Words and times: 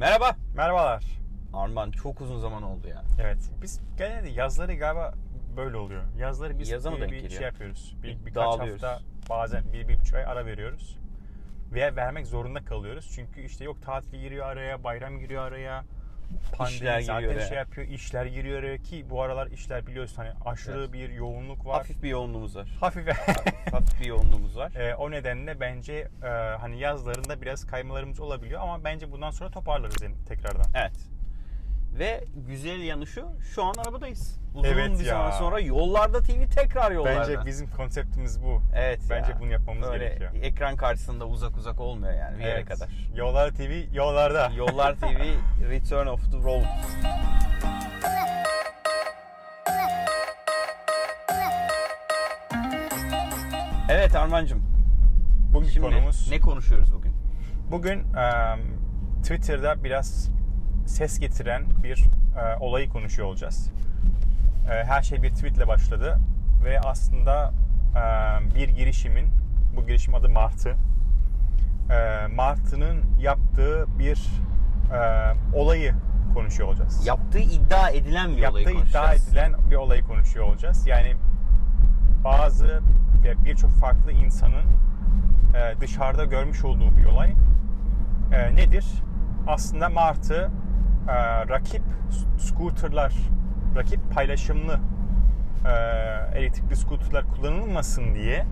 Merhaba. 0.00 0.36
Merhabalar. 0.56 1.04
Arman 1.52 1.90
çok 1.90 2.20
uzun 2.20 2.40
zaman 2.40 2.62
oldu 2.62 2.88
ya. 2.88 3.02
Evet. 3.18 3.50
Biz 3.62 3.80
genelde 3.98 4.28
yazları 4.28 4.74
galiba 4.74 5.14
böyle 5.56 5.76
oluyor. 5.76 6.02
Yazları 6.18 6.58
biz 6.58 6.68
Yaza 6.68 6.90
mı 6.90 6.96
böyle 6.96 7.02
denk 7.02 7.12
bir 7.12 7.22
geliyor? 7.22 7.38
şey 7.38 7.46
yapıyoruz. 7.46 7.96
Bir, 8.02 8.08
Bir 8.08 8.26
birkaç 8.26 8.58
hafta 8.58 9.00
bazen 9.30 9.72
bir, 9.72 9.88
bir 9.88 10.00
buçuk 10.00 10.14
ay 10.14 10.24
ara 10.24 10.46
veriyoruz. 10.46 10.98
Veya 11.72 11.96
vermek 11.96 12.26
zorunda 12.26 12.64
kalıyoruz. 12.64 13.12
Çünkü 13.14 13.40
işte 13.40 13.64
yok 13.64 13.82
tatil 13.82 14.20
giriyor 14.20 14.46
araya, 14.46 14.84
bayram 14.84 15.18
giriyor 15.18 15.42
araya. 15.42 15.84
Pandemi 16.52 16.76
İşler 16.76 17.00
zaten 17.00 17.28
giriyor 17.28 17.48
şey 17.48 17.58
yapıyor, 17.58 17.86
işler 17.86 18.26
giriyor 18.26 18.58
araya 18.58 18.78
ki 18.78 19.06
bu 19.10 19.22
aralar 19.22 19.46
işler 19.46 19.86
biliyorsun 19.86 20.16
hani 20.16 20.30
aşırı 20.44 20.78
Evet. 20.78 20.92
bir 20.92 21.08
yoğunluk 21.08 21.66
var. 21.66 21.76
Hafif 21.76 22.02
bir 22.02 22.08
yoğunluğumuz 22.08 22.56
var. 22.56 22.68
Hafif. 22.80 23.08
Hafif 23.72 24.00
bir 24.00 24.06
yoğunluğumuz 24.06 24.56
var. 24.56 24.72
Ee, 24.74 24.94
o 24.94 25.10
nedenle 25.10 25.60
bence 25.60 26.08
e, 26.22 26.28
hani 26.60 26.78
yazlarında 26.80 27.42
biraz 27.42 27.66
kaymalarımız 27.66 28.20
olabiliyor 28.20 28.60
ama 28.60 28.84
bence 28.84 29.12
bundan 29.12 29.30
sonra 29.30 29.50
toparlarız 29.50 30.02
yani 30.02 30.14
tekrardan. 30.28 30.66
Evet. 30.74 30.92
Ve 31.98 32.24
güzel 32.48 32.80
yanı 32.82 33.06
şu, 33.06 33.28
şu 33.54 33.64
an 33.64 33.74
arabadayız. 33.74 34.40
Uzun 34.54 34.68
Evet 34.68 34.90
bir 35.00 35.04
ya. 35.04 35.10
zaman 35.14 35.30
sonra 35.30 35.60
Yollarda 35.60 36.20
TV 36.22 36.46
tekrar 36.54 36.90
yollarda. 36.92 37.20
Bence 37.20 37.46
bizim 37.46 37.70
konseptimiz 37.70 38.42
bu. 38.42 38.62
Evet 38.76 39.00
Bence 39.10 39.32
ya. 39.32 39.40
bunu 39.40 39.52
yapmamız 39.52 39.88
Öyle 39.88 40.04
gerekiyor. 40.04 40.30
ekran 40.42 40.76
karşısında 40.76 41.26
uzak 41.26 41.56
uzak 41.56 41.80
olmuyor 41.80 42.12
yani 42.14 42.38
bir 42.38 42.42
yere 42.42 42.52
Evet. 42.52 42.68
kadar. 42.68 42.88
Yollar 43.14 43.50
TV 43.50 43.94
yollarda. 43.94 44.50
Yollar 44.56 44.94
TV 44.94 45.20
Return 45.70 46.06
of 46.06 46.30
the 46.32 46.38
Road. 46.38 46.64
Evet 53.88 54.16
Armancığım. 54.16 54.62
Bugünkü 55.54 55.72
Şimdi 55.72 55.86
konumuz 55.86 56.28
ne 56.30 56.40
konuşuyoruz 56.40 56.94
bugün? 56.94 57.12
bugün 57.70 57.98
e, 58.14 58.56
Twitter'da 59.22 59.84
biraz 59.84 60.30
ses 60.90 61.18
getiren 61.18 61.64
bir 61.82 62.04
e, 62.36 62.56
olayı 62.60 62.88
konuşuyor 62.88 63.28
olacağız. 63.28 63.70
E, 64.70 64.84
her 64.84 65.02
şey 65.02 65.22
bir 65.22 65.30
tweetle 65.30 65.68
başladı 65.68 66.18
ve 66.64 66.80
aslında 66.80 67.52
e, 67.96 68.54
bir 68.54 68.68
girişimin 68.68 69.28
bu 69.76 69.86
girişim 69.86 70.14
adı 70.14 70.28
Martı. 70.28 70.76
E, 71.90 72.26
Martı'nın 72.26 73.04
yaptığı 73.20 73.86
bir 73.98 74.26
e, 74.92 74.98
olayı 75.54 75.94
konuşuyor 76.34 76.68
olacağız. 76.68 77.06
Yaptığı 77.06 77.38
iddia 77.38 77.90
edilen 77.90 78.36
bir 78.36 78.48
olayı 78.48 78.66
yaptığı 78.66 78.88
iddia 78.88 79.02
konuşacağız. 79.02 79.28
edilen 79.28 79.54
bir 79.70 79.76
olayı 79.76 80.02
konuşuyor 80.02 80.46
olacağız. 80.46 80.86
Yani 80.86 81.16
bazı 82.24 82.80
ve 83.24 83.44
birçok 83.44 83.70
farklı 83.70 84.12
insanın 84.12 84.64
e, 85.54 85.80
dışarıda 85.80 86.24
görmüş 86.24 86.64
olduğu 86.64 86.96
bir 86.96 87.04
olay. 87.04 87.34
E, 88.32 88.56
nedir? 88.56 88.84
Aslında 89.46 89.88
Martı 89.88 90.50
e, 91.08 91.48
rakip 91.48 91.82
scooterlar, 92.38 93.14
rakip 93.76 94.00
paylaşımlı 94.14 94.80
e, 95.64 96.38
elektrikli 96.38 96.76
scooterlar 96.76 97.24
kullanılmasın 97.36 98.14
diye 98.14 98.46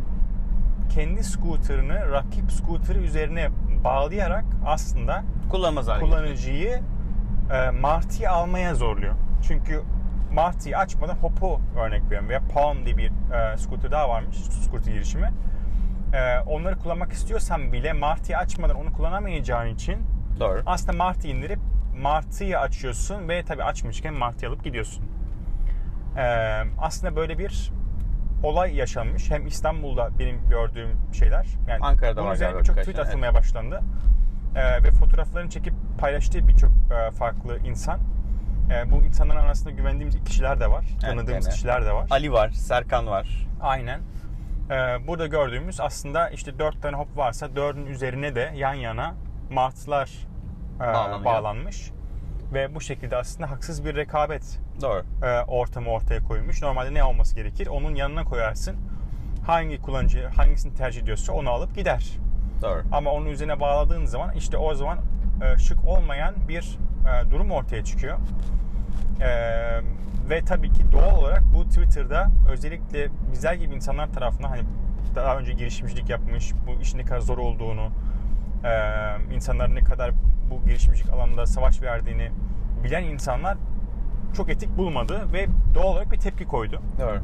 kendi 0.89 1.25
scooter'ını 1.25 2.13
rakip 2.13 2.53
scooter 2.53 2.97
üzerine 2.97 3.49
bağlayarak 3.85 4.45
aslında 4.67 5.23
Kullanmaz 5.51 5.89
kullanıcıyı 6.01 6.81
e, 7.53 7.71
Marty'yi 7.71 8.29
almaya 8.29 8.75
zorluyor. 8.75 9.15
Çünkü 9.43 9.83
Marty'yi 10.33 10.77
açmadan 10.77 11.17
Hoppo 11.17 11.61
örnek 11.77 12.05
veriyorum 12.05 12.29
veya 12.29 12.41
Palm 12.55 12.85
diye 12.85 12.97
bir 12.97 13.11
e, 13.11 13.57
scooter 13.57 13.91
daha 13.91 14.09
varmış, 14.09 14.37
scooter 14.37 14.93
girişimi. 14.93 15.33
E, 16.13 16.39
onları 16.39 16.79
kullanmak 16.79 17.13
istiyorsan 17.13 17.73
bile 17.73 17.93
Marty'yi 17.93 18.37
açmadan 18.37 18.77
onu 18.77 18.93
kullanamayacağın 18.93 19.67
için 19.67 19.99
Doğru. 20.41 20.63
aslında 20.67 20.93
Martı 20.93 21.29
indirip 21.29 21.59
Martı'yı 22.03 22.59
açıyorsun 22.59 23.29
ve 23.29 23.45
tabii 23.45 23.65
açmışken 23.65 24.15
Martı'yı 24.15 24.51
alıp 24.51 24.65
gidiyorsun. 24.65 25.05
E, 26.17 26.25
aslında 26.79 27.17
böyle 27.17 27.39
bir 27.39 27.73
olay 28.43 28.77
yaşanmış. 28.77 29.31
Hem 29.31 29.47
İstanbul'da 29.47 30.19
benim 30.19 30.49
gördüğüm 30.49 30.91
şeyler. 31.13 31.47
Yani 31.69 31.85
Ankara'da 31.85 32.17
bunun 32.17 32.29
var 32.29 32.35
üzerine 32.35 32.59
birçok 32.59 32.77
tweet 32.77 32.99
atılmaya 32.99 33.35
başlandı. 33.35 33.83
Ee, 34.57 34.83
ve 34.83 34.91
fotoğraflarını 34.91 35.51
çekip 35.51 35.75
paylaştığı 35.99 36.49
birçok 36.49 36.71
e, 36.71 37.11
farklı 37.11 37.59
insan. 37.59 38.01
Ee, 38.71 38.91
bu 38.91 39.05
insanların 39.05 39.39
arasında 39.39 39.71
güvendiğimiz 39.71 40.25
kişiler 40.25 40.61
de 40.61 40.71
var. 40.71 40.85
Tanıdığımız 41.01 41.47
yani. 41.47 41.55
kişiler 41.55 41.87
de 41.87 41.93
var. 41.93 42.07
Ali 42.11 42.33
var, 42.33 42.51
Serkan 42.51 43.07
var. 43.07 43.49
Aynen. 43.61 44.01
Ee, 44.71 44.75
burada 45.07 45.27
gördüğümüz 45.27 45.81
aslında 45.81 46.31
işte 46.31 46.59
dört 46.59 46.83
tane 46.83 46.97
hop 46.97 47.17
varsa 47.17 47.57
dördün 47.57 47.87
üzerine 47.87 48.35
de 48.35 48.53
yan 48.55 48.75
yana 48.75 49.15
martılar 49.51 50.11
e, 50.77 51.25
bağlanmış. 51.25 51.91
Ve 52.53 52.75
bu 52.75 52.81
şekilde 52.81 53.17
aslında 53.17 53.51
haksız 53.51 53.85
bir 53.85 53.97
rekabet 53.97 54.61
Doğru. 54.83 55.03
e, 55.23 55.41
ortamı 55.41 55.91
ortaya 55.91 56.23
koymuş. 56.23 56.63
Normalde 56.63 56.95
ne 56.95 57.05
olması 57.05 57.35
gerekir? 57.35 57.67
Onun 57.67 57.95
yanına 57.95 58.25
koyarsın. 58.25 58.77
Hangi 59.47 59.83
kullanıcı 59.83 60.27
hangisini 60.27 60.75
tercih 60.75 61.03
ediyorsa 61.03 61.33
onu 61.33 61.51
alıp 61.51 61.77
gider. 61.77 62.07
Doğru. 62.63 62.83
Ama 62.93 63.11
onun 63.11 63.27
üzerine 63.27 63.61
bağladığın 63.61 64.05
zaman 64.05 64.33
işte 64.33 64.57
o 64.57 64.75
zaman 64.75 64.99
e, 65.43 65.59
şık 65.59 65.85
olmayan 65.85 66.35
bir 66.49 66.79
e, 67.07 67.31
durum 67.31 67.51
ortaya 67.51 67.85
çıkıyor. 67.85 68.19
E, 69.21 69.29
ve 70.31 70.45
tabii 70.45 70.73
ki 70.73 70.93
doğal 70.93 71.19
olarak 71.19 71.43
bu 71.55 71.69
Twitter'da 71.69 72.31
özellikle 72.51 73.09
bizler 73.33 73.55
gibi 73.55 73.75
insanlar 73.75 74.13
tarafından 74.13 74.49
hani 74.49 74.63
daha 75.15 75.39
önce 75.39 75.53
girişimcilik 75.53 76.11
yapmış, 76.11 76.53
bu 76.67 76.83
işin 76.83 76.99
ne 76.99 77.05
kadar 77.05 77.21
zor 77.21 77.39
olduğunu, 77.39 77.91
e, 78.65 78.73
insanların 79.35 79.75
ne 79.75 79.81
kadar 79.81 80.11
bu 80.51 80.65
girişimcilik 80.67 81.13
alanında 81.13 81.47
savaş 81.47 81.83
verdiğini 81.83 82.31
bilen 82.85 83.03
insanlar 83.05 83.57
çok 84.37 84.49
etik 84.51 84.77
bulmadı 84.77 85.33
ve 85.33 85.47
doğal 85.75 85.85
olarak 85.85 86.13
bir 86.13 86.19
tepki 86.19 86.45
koydu. 86.47 86.83
Doğru. 87.01 87.21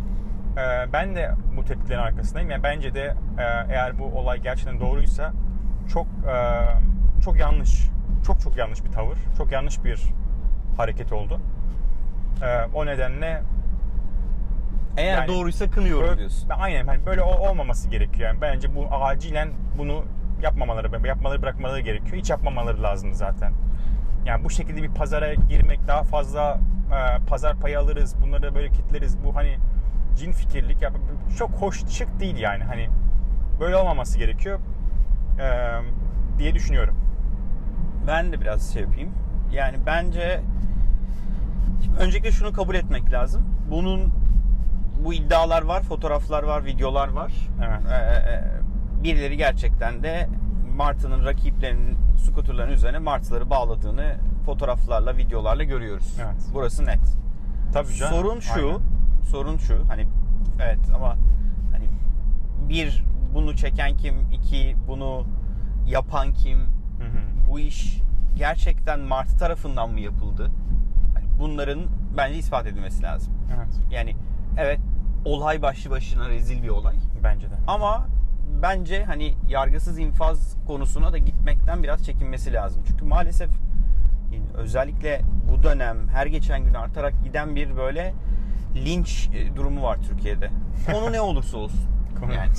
Ee, 0.57 0.93
ben 0.93 1.17
de 1.17 1.31
bu 1.57 1.65
tepkilerin 1.65 2.01
arkasındayım. 2.01 2.51
Yani 2.51 2.63
bence 2.63 2.95
de 2.95 3.15
e, 3.39 3.73
eğer 3.73 3.99
bu 3.99 4.05
olay 4.05 4.41
gerçekten 4.43 4.81
doğruysa 4.81 5.33
çok 5.93 6.07
e, 6.07 6.65
çok 7.25 7.39
yanlış, 7.39 7.87
çok 8.27 8.41
çok 8.41 8.57
yanlış 8.57 8.85
bir 8.85 8.91
tavır, 8.93 9.19
çok 9.39 9.53
yanlış 9.53 9.85
bir 9.85 10.03
hareket 10.77 11.13
oldu. 11.13 11.41
Ee, 12.43 12.65
o 12.75 12.87
nedenle 12.87 13.43
Eğer 14.97 15.19
Yani 15.19 15.29
doğruysa 15.29 15.71
kınıyorum 15.71 16.07
böyle, 16.09 16.19
diyorsun. 16.19 16.49
aynen 16.49 16.87
hani 16.87 17.07
böyle 17.07 17.23
olmaması 17.23 17.89
gerekiyor. 17.89 18.29
Yani 18.29 18.41
bence 18.41 18.75
bu 18.75 18.87
acilen 18.91 19.49
bunu 19.79 20.05
yapmamaları, 20.43 21.07
yapmaları 21.07 21.43
bırakmaları 21.43 21.81
gerekiyor. 21.81 22.17
Hiç 22.17 22.31
yapmamaları 22.31 22.83
lazım 22.83 23.15
zaten. 23.15 23.53
Yani 24.25 24.45
bu 24.45 24.51
şekilde 24.51 24.83
bir 24.83 24.89
pazara 24.89 25.35
girmek 25.35 25.89
daha 25.89 26.03
fazla 26.03 26.61
e, 26.91 27.27
pazar 27.27 27.57
payı 27.57 27.79
alırız. 27.79 28.17
Bunları 28.23 28.55
böyle 28.55 28.69
kitleriz. 28.69 29.25
Bu 29.25 29.37
hani 29.37 29.59
cin 30.17 30.33
fikirlik 30.33 30.83
ya 30.83 30.91
çok 31.39 31.51
hoş 31.51 31.87
şık 31.89 32.21
değil 32.21 32.37
yani. 32.37 32.65
Hani 32.65 32.89
böyle 33.61 33.77
olmaması 33.77 34.19
gerekiyor 34.19 34.59
e, 35.41 35.49
diye 36.39 36.55
düşünüyorum. 36.55 36.97
Ben 38.07 38.33
de 38.33 38.41
biraz 38.41 38.73
şey 38.73 38.83
yapayım. 38.83 39.11
Yani 39.53 39.77
bence 39.87 40.41
Şimdi 41.85 41.99
öncelikle 41.99 42.33
şunu 42.33 42.53
kabul 42.53 42.75
etmek 42.75 43.13
lazım. 43.13 43.43
Bunun 43.71 44.13
bu 45.05 45.15
iddialar 45.15 45.63
var, 45.63 45.83
fotoğraflar 45.83 46.43
var, 46.43 46.65
videolar 46.65 47.09
var. 47.09 47.33
Evet. 47.59 47.81
Ee, 47.93 48.64
birileri 49.05 49.37
gerçekten 49.37 50.03
de 50.03 50.29
Martı'nın 50.77 51.25
rakiplerinin 51.25 51.97
skuterların 52.17 52.73
üzerine 52.73 52.99
Martıları 52.99 53.51
bağladığını 53.51 54.17
fotoğraflarla, 54.47 55.17
videolarla 55.17 55.65
görüyoruz. 55.65 56.17
Evet. 56.25 56.43
Burası 56.55 56.87
net. 56.87 57.01
Tabii 57.73 57.95
canım. 57.95 58.15
Sorun 58.15 58.41
şu, 58.41 58.67
Aynen. 58.67 58.79
sorun 59.31 59.57
şu. 59.57 59.89
Hani 59.89 60.07
evet 60.63 60.79
ama 60.95 61.17
hani 61.73 61.85
bir 62.69 63.05
bunu 63.35 63.57
çeken 63.57 63.97
kim, 63.97 64.15
iki 64.33 64.77
bunu 64.89 65.27
yapan 65.87 66.33
kim, 66.33 66.59
Hı 66.59 66.65
hı. 67.05 67.51
bu 67.51 67.59
iş 67.61 68.01
gerçekten 68.37 69.01
Martı 69.01 69.39
tarafından 69.39 69.91
mı 69.91 70.01
yapıldı? 70.01 70.51
Hani 71.15 71.27
bunların 71.41 71.81
bence 72.17 72.39
ispat 72.39 72.67
edilmesi 72.67 73.03
lazım. 73.03 73.33
Evet. 73.57 73.81
Yani 73.91 74.17
evet 74.59 74.81
olay 75.25 75.63
başlı 75.63 75.91
başına 75.91 76.29
rezil 76.29 76.63
bir 76.63 76.69
olay. 76.69 76.97
Bence 77.23 77.51
de. 77.51 77.55
Ama 77.67 78.07
bence 78.63 79.05
hani 79.05 79.35
yargısız 79.49 79.99
infaz 79.99 80.57
konusuna 80.67 81.13
da 81.13 81.19
gitmekten 81.19 81.83
biraz 81.83 82.05
çekinmesi 82.05 82.53
lazım. 82.53 82.83
Çünkü 82.89 83.05
maalesef 83.05 83.51
yani 84.33 84.45
özellikle 84.55 85.21
bu 85.53 85.63
dönem 85.63 86.09
her 86.09 86.27
geçen 86.27 86.65
gün 86.65 86.75
artarak 86.75 87.15
giden 87.25 87.57
bir 87.57 87.77
böyle 87.77 88.15
linç 88.75 89.29
e, 89.35 89.57
durumu 89.57 89.83
var 89.83 89.99
Türkiye'de. 90.09 90.51
Konu 90.93 91.13
ne 91.13 91.21
olursa 91.21 91.59
olsun. 91.59 91.81
Konu- 92.21 92.33
Yani 92.35 92.51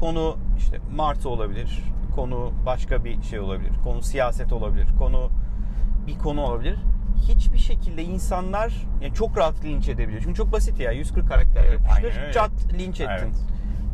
konu 0.00 0.36
işte 0.58 0.78
Martı 0.96 1.28
olabilir, 1.28 1.82
konu 2.14 2.52
başka 2.66 3.04
bir 3.04 3.22
şey 3.22 3.40
olabilir, 3.40 3.72
konu 3.84 4.02
siyaset 4.02 4.52
olabilir, 4.52 4.86
konu 4.98 5.30
bir 6.06 6.18
konu 6.18 6.40
olabilir. 6.40 6.78
Hiçbir 7.28 7.58
şekilde 7.58 8.02
insanlar 8.04 8.86
yani 9.02 9.14
çok 9.14 9.38
rahat 9.38 9.64
linç 9.64 9.88
edebiliyor. 9.88 10.22
Çünkü 10.22 10.34
çok 10.34 10.52
basit 10.52 10.80
ya 10.80 10.92
140 10.92 11.28
karakter 11.28 11.64
Evet, 11.64 11.80
yapıştır, 11.80 12.32
çat 12.32 12.50
linç 12.78 13.00
ettin. 13.00 13.12
Evet. 13.12 13.34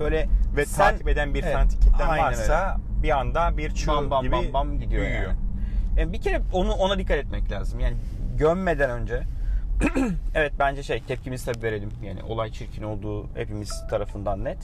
Böyle 0.01 0.29
Ve 0.57 0.67
sen- 0.67 0.91
takip 0.91 1.09
eden 1.09 1.35
bir 1.35 1.43
Evet, 1.43 1.55
fanatik 1.55 1.83
kitlen 1.83 2.09
varsa 2.19 2.77
bir 3.03 3.11
anda 3.21 3.57
bir 3.57 3.71
çığ 3.75 3.89
bam 3.89 4.11
bam 4.11 4.23
gibi 4.23 4.33
bam 4.33 4.53
bam 4.53 4.81
gidiyor 4.81 5.03
büyüyor. 5.03 5.23
yani. 5.23 5.37
Yani 5.99 6.13
bir 6.13 6.21
kere 6.21 6.43
onu 6.53 6.73
ona 6.73 6.99
dikkat 6.99 7.17
etmek 7.19 7.51
lazım. 7.51 7.81
Yani 7.81 7.97
gömmeden 8.39 8.91
önce 8.91 9.23
evet 10.35 10.53
bence 10.59 10.83
şey 10.83 11.03
tepkimizi 11.03 11.45
tabii 11.53 11.63
verelim. 11.63 11.91
Yani 12.03 12.23
olay 12.23 12.51
çirkin 12.53 12.83
olduğu 12.83 13.27
hepimiz 13.37 13.87
tarafından 13.91 14.45
net. 14.45 14.59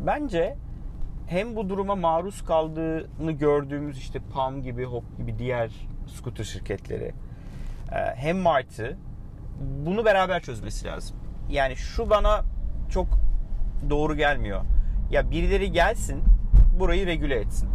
Bence 0.00 0.56
hem 1.26 1.56
bu 1.56 1.68
duruma 1.68 1.94
maruz 1.94 2.44
kaldığını 2.44 3.32
gördüğümüz 3.32 3.98
işte 3.98 4.18
Palm 4.34 4.62
gibi, 4.62 4.84
Hop 4.84 5.16
gibi 5.18 5.38
diğer 5.38 5.70
scooter 6.06 6.44
şirketleri 6.44 7.12
e, 7.92 7.96
hem 8.16 8.38
Martı 8.38 8.96
bunu 9.86 10.04
beraber 10.04 10.42
çözmesi 10.42 10.86
lazım. 10.86 11.16
Yani 11.50 11.76
şu 11.76 12.10
bana 12.10 12.40
çok 12.90 13.06
doğru 13.90 14.16
gelmiyor. 14.16 14.60
Ya 15.10 15.30
birileri 15.30 15.72
gelsin 15.72 16.22
burayı 16.78 17.06
regüle 17.06 17.34
etsin. 17.34 17.68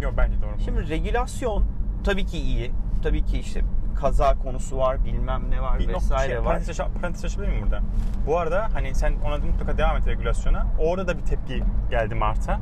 Yok 0.00 0.14
bence 0.16 0.42
doğru. 0.42 0.60
Şimdi 0.64 0.88
regülasyon 0.88 1.64
tabii 2.04 2.26
ki 2.26 2.38
iyi. 2.38 2.72
Tabii 3.02 3.24
ki 3.24 3.38
işte 3.38 3.60
kaza 4.00 4.34
konusu 4.34 4.78
var, 4.78 5.04
bilmem 5.04 5.50
ne 5.50 5.60
var 5.62 5.78
bir 5.78 5.88
vesaire 5.88 6.28
şey, 6.28 6.38
var. 6.38 6.44
parantez, 6.44 6.80
aç- 6.80 6.88
parantez 7.00 7.24
açabilir 7.24 7.48
miyim 7.48 7.62
burada? 7.64 7.80
Bu 8.26 8.38
arada 8.38 8.68
hani 8.72 8.94
sen 8.94 9.14
ona 9.26 9.42
da 9.42 9.46
mutlaka 9.46 9.78
devam 9.78 9.96
et 9.96 10.06
regülasyona. 10.06 10.66
Orada 10.78 11.08
da 11.08 11.18
bir 11.18 11.22
tepki 11.22 11.62
geldi 11.90 12.14
Mart'a. 12.14 12.60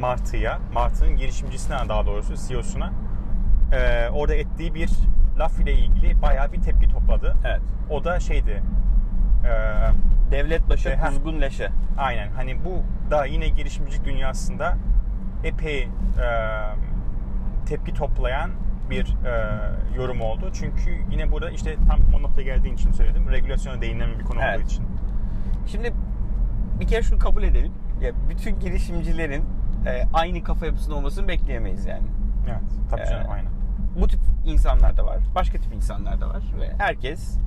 Martı'ya. 0.00 0.58
Martı'nın 0.74 1.16
girişimcisine 1.16 1.76
daha 1.88 2.06
doğrusu 2.06 2.48
CEO'suna. 2.48 2.92
Ee, 3.72 4.08
orada 4.12 4.34
ettiği 4.34 4.74
bir 4.74 4.90
laf 5.38 5.60
ile 5.60 5.72
ilgili 5.72 6.22
bayağı 6.22 6.52
bir 6.52 6.62
tepki 6.62 6.88
topladı. 6.88 7.36
Evet. 7.44 7.60
O 7.90 8.04
da 8.04 8.20
şeydi. 8.20 8.62
Ee, 9.44 9.74
Devlet 10.30 10.68
başı 10.68 10.88
E, 10.88 10.98
kuzgun 11.00 11.40
leşe. 11.40 11.70
aynen 11.98 12.28
hani 12.30 12.64
bu 12.64 12.82
da 13.10 13.26
yine 13.26 13.48
girişimcilik 13.48 14.04
dünyasında 14.04 14.76
epey 15.44 15.82
e, 15.82 15.88
tepki 17.66 17.94
toplayan 17.94 18.50
bir 18.90 19.16
e, 19.26 19.50
yorum 19.96 20.20
oldu. 20.20 20.50
Çünkü 20.52 20.98
yine 21.10 21.32
burada 21.32 21.50
işte 21.50 21.76
tam 21.88 22.00
o 22.18 22.22
noktaya 22.22 22.42
geldiğin 22.42 22.74
için 22.74 22.92
söyledim. 22.92 23.30
Regülasyona 23.30 23.80
değinilen 23.80 24.18
bir 24.18 24.24
konu 24.24 24.40
Evet. 24.42 24.56
olduğu 24.58 24.66
için. 24.66 24.84
Şimdi 25.66 25.92
bir 26.80 26.86
kere 26.86 27.02
şunu 27.02 27.18
kabul 27.18 27.42
edelim. 27.42 27.72
Ya 28.00 28.10
bütün 28.28 28.60
girişimcilerin 28.60 29.44
e, 29.86 30.04
aynı 30.12 30.44
kafa 30.44 30.66
yapısında 30.66 30.94
olmasını 30.96 31.28
bekleyemeyiz 31.28 31.86
yani. 31.86 32.06
Evet. 32.48 32.60
Tabii 32.90 33.04
canım 33.10 33.26
Ee, 33.26 33.32
aynen. 33.32 33.52
Bu 34.00 34.08
tip 34.08 34.20
insanlar 34.44 34.96
da 34.96 35.06
var. 35.06 35.18
Başka 35.34 35.58
tip 35.58 35.74
insanlar 35.74 36.20
da 36.20 36.28
var 36.28 36.42
ve 36.60 36.72
herkes 36.78 37.38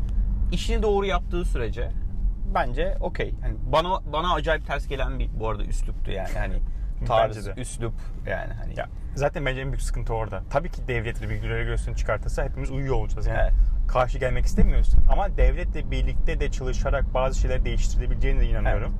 işini 0.51 0.83
doğru 0.83 1.05
yaptığı 1.05 1.45
sürece 1.45 1.91
bence 2.55 2.97
okey. 2.99 3.33
Hani 3.41 3.55
bana 3.71 4.13
bana 4.13 4.33
acayip 4.33 4.67
ters 4.67 4.87
gelen 4.87 5.19
bir 5.19 5.29
bu 5.39 5.49
arada 5.49 5.63
üsluptu 5.63 6.11
yani 6.11 6.29
hani 6.37 6.59
tarz, 7.07 7.45
de. 7.47 7.53
üslup 7.61 7.93
yani 8.27 8.53
hani. 8.53 8.79
Ya 8.79 8.89
zaten 9.15 9.45
bence 9.45 9.61
en 9.61 9.67
büyük 9.67 9.81
sıkıntı 9.81 10.13
orada. 10.13 10.43
Tabii 10.49 10.69
ki 10.71 10.87
devletle 10.87 11.29
bir 11.29 11.49
regülasyon 11.49 11.93
çıkartırsa 11.95 12.43
hepimiz 12.43 12.71
uyuyor 12.71 12.95
olacağız. 12.95 13.27
Yani 13.27 13.39
Evet. 13.41 13.53
karşı 13.87 14.19
gelmek 14.19 14.45
istemiyoruz. 14.45 14.91
Ama 15.11 15.37
devletle 15.37 15.91
birlikte 15.91 16.39
de 16.39 16.51
çalışarak 16.51 17.13
bazı 17.13 17.39
şeyler 17.39 17.65
değiştirebileceğine 17.65 18.39
de 18.39 18.45
inanıyorum. 18.49 18.93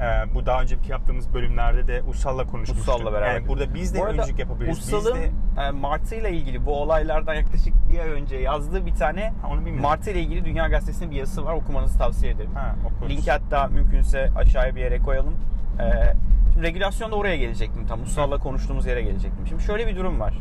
Ee, 0.00 0.34
bu 0.34 0.46
daha 0.46 0.62
önceki 0.62 0.90
yaptığımız 0.92 1.34
bölümlerde 1.34 1.86
de 1.88 2.02
Ussal'la 2.02 2.46
konuşmuştuk. 2.46 2.88
Ussal'la 2.88 3.12
beraber. 3.12 3.34
Yani 3.34 3.48
burada 3.48 3.74
biz 3.74 3.94
de 3.94 3.98
Bu 3.98 4.06
öncülük 4.06 4.38
yapabiliriz. 4.38 4.78
Ussal'ın 4.78 5.20
de... 5.20 5.30
e, 5.62 5.70
Martı 5.70 6.14
ile 6.14 6.30
ilgili 6.32 6.66
bu 6.66 6.82
olaylardan 6.82 7.34
yaklaşık 7.34 7.74
bir 7.92 7.98
ay 7.98 8.10
önce 8.10 8.36
yazdığı 8.36 8.86
bir 8.86 8.94
tane 8.94 9.32
Ha, 9.42 9.48
onu 9.48 9.56
bilmiyorum. 9.58 9.82
Martı 9.82 10.10
ile 10.10 10.20
ilgili 10.20 10.44
Dünya 10.44 10.68
Gazetesi'nin 10.68 11.10
bir 11.10 11.16
yazısı 11.16 11.44
var. 11.44 11.54
Okumanızı 11.54 11.98
tavsiye 11.98 12.32
ederim. 12.32 12.54
Ha, 12.54 12.74
okuruz. 12.86 13.10
Linki 13.12 13.30
hatta 13.30 13.66
mümkünse 13.66 14.30
aşağıya 14.36 14.74
bir 14.76 14.80
yere 14.80 14.98
koyalım. 14.98 15.34
Ee, 15.80 16.14
şimdi 16.52 16.66
regülasyon 16.66 17.12
da 17.12 17.16
oraya 17.16 17.36
gelecektim. 17.36 17.86
Tam 17.86 18.02
Ussal'la 18.02 18.38
konuştuğumuz 18.38 18.86
yere 18.86 19.02
gelecektim. 19.02 19.46
Şimdi 19.46 19.62
şöyle 19.62 19.86
bir 19.86 19.96
durum 19.96 20.20
var. 20.20 20.34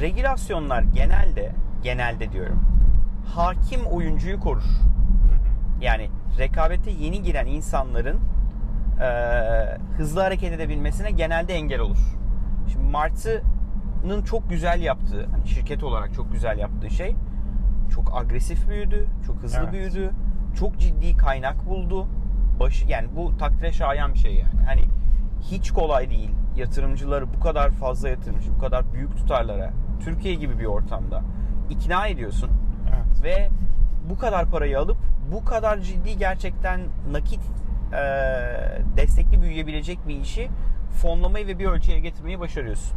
Regülasyonlar 0.00 0.82
genelde, 0.82 1.52
genelde 1.82 2.32
diyorum, 2.32 2.64
hakim 3.34 3.84
oyuncuyu 3.86 4.40
korur. 4.40 4.62
Yani 5.80 6.10
rekabete 6.38 6.90
yeni 6.90 7.22
giren 7.22 7.46
insanların 7.46 8.20
hızlı 9.96 10.20
hareket 10.20 10.52
edebilmesine 10.52 11.10
genelde 11.10 11.54
engel 11.54 11.80
olur. 11.80 12.16
Şimdi 12.72 12.84
Martı'nın 12.90 14.22
çok 14.24 14.50
güzel 14.50 14.80
yaptığı, 14.82 15.26
hani 15.30 15.48
şirket 15.48 15.84
olarak 15.84 16.14
çok 16.14 16.32
güzel 16.32 16.58
yaptığı 16.58 16.90
şey 16.90 17.16
çok 17.94 18.16
agresif 18.20 18.68
büyüdü, 18.68 19.06
çok 19.26 19.42
hızlı 19.42 19.60
Evet. 19.62 19.72
büyüdü, 19.72 20.10
çok 20.58 20.78
ciddi 20.78 21.16
kaynak 21.16 21.66
buldu. 21.68 22.06
Başı, 22.60 22.88
yani 22.88 23.08
bu 23.16 23.36
takdire 23.36 23.72
şayan 23.72 24.14
bir 24.14 24.18
şey 24.18 24.34
yani. 24.34 24.64
Hani 24.66 24.82
hiç 25.40 25.70
kolay 25.70 26.10
değil 26.10 26.30
yatırımcıları 26.56 27.34
bu 27.34 27.40
kadar 27.40 27.70
fazla 27.70 28.08
yatırımcı, 28.08 28.54
bu 28.54 28.58
kadar 28.58 28.92
büyük 28.92 29.16
tutarlara 29.16 29.70
Türkiye 30.04 30.34
gibi 30.34 30.58
bir 30.58 30.64
ortamda 30.64 31.22
ikna 31.70 32.06
ediyorsun 32.06 32.50
Evet. 32.88 33.24
ve 33.24 33.48
bu 34.10 34.18
kadar 34.18 34.46
parayı 34.46 34.78
alıp 34.78 34.96
bu 35.32 35.44
kadar 35.44 35.78
ciddi 35.78 36.18
gerçekten 36.18 36.80
nakit 37.12 37.40
e, 37.92 38.02
destekli 38.96 39.42
büyüyebilecek 39.42 40.08
bir 40.08 40.20
işi 40.20 40.48
fonlamayı 41.02 41.46
ve 41.46 41.58
bir 41.58 41.66
ölçüye 41.66 41.98
getirmeyi 41.98 42.40
başarıyorsun. 42.40 42.96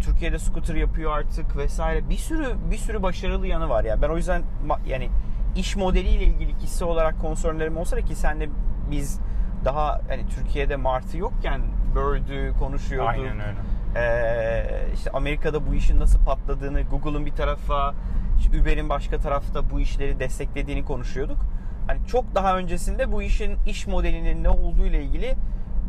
Türkiye'de 0.00 0.38
scooter 0.38 0.74
yapıyor 0.74 1.18
artık 1.18 1.56
vesaire. 1.56 2.08
Bir 2.08 2.16
sürü 2.16 2.54
bir 2.70 2.76
sürü 2.76 3.02
başarılı 3.02 3.46
yanı 3.46 3.68
var 3.68 3.84
ya. 3.84 4.02
Ben 4.02 4.08
o 4.08 4.16
yüzden 4.16 4.42
yani 4.86 5.08
iş 5.56 5.76
modeliyle 5.76 6.24
ilgili 6.24 6.58
kişi 6.58 6.84
olarak 6.84 7.20
konsörlerim 7.20 7.76
olsa 7.76 7.96
da 7.96 8.00
ki 8.00 8.14
senle 8.14 8.48
biz 8.90 9.20
daha 9.64 10.00
hani 10.08 10.28
Türkiye'de 10.28 10.76
Martı 10.76 11.18
yokken 11.18 11.60
Bird'ü 11.94 12.58
konuşuyorduk. 12.58 13.08
Aynen 13.08 13.40
öyle. 13.40 13.58
Ee, 13.96 14.92
işte 14.94 15.10
Amerika'da 15.10 15.66
bu 15.66 15.74
işin 15.74 16.00
nasıl 16.00 16.24
patladığını, 16.24 16.82
Google'ın 16.82 17.26
bir 17.26 17.32
tarafa, 17.32 17.94
işte 18.38 18.60
Uber'in 18.60 18.88
başka 18.88 19.18
tarafta 19.18 19.70
bu 19.70 19.80
işleri 19.80 20.20
desteklediğini 20.20 20.84
konuşuyorduk. 20.84 21.38
Hani 21.88 22.06
çok 22.06 22.34
daha 22.34 22.56
öncesinde 22.56 23.12
bu 23.12 23.22
işin 23.22 23.56
iş 23.66 23.86
modelinin 23.86 24.44
ne 24.44 24.48
olduğu 24.48 24.86
ile 24.86 25.02
ilgili 25.02 25.34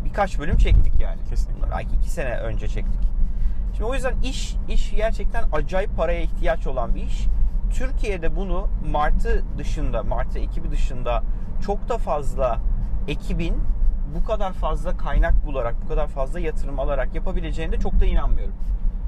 birkaç 0.05 0.39
bölüm 0.39 0.57
çektik 0.57 0.99
yani. 0.99 1.19
Kesinlikle. 1.29 1.57
Bunlar 1.57 1.77
Belki 1.77 1.95
iki 1.95 2.09
sene 2.09 2.37
önce 2.37 2.67
çektik. 2.67 3.01
Şimdi 3.71 3.83
o 3.83 3.93
yüzden 3.93 4.13
iş 4.23 4.55
iş 4.69 4.91
gerçekten 4.91 5.43
acayip 5.53 5.97
paraya 5.97 6.21
ihtiyaç 6.21 6.67
olan 6.67 6.95
bir 6.95 7.03
iş. 7.03 7.25
Türkiye'de 7.73 8.35
bunu 8.35 8.67
Martı 8.91 9.43
dışında, 9.57 10.03
Martı 10.03 10.39
ekibi 10.39 10.71
dışında 10.71 11.23
çok 11.65 11.89
da 11.89 11.97
fazla 11.97 12.59
ekibin 13.07 13.55
bu 14.15 14.23
kadar 14.23 14.53
fazla 14.53 14.97
kaynak 14.97 15.45
bularak, 15.45 15.75
bu 15.83 15.87
kadar 15.87 16.07
fazla 16.07 16.39
yatırım 16.39 16.79
alarak 16.79 17.15
yapabileceğine 17.15 17.71
de 17.71 17.79
çok 17.79 17.99
da 17.99 18.05
inanmıyorum. 18.05 18.55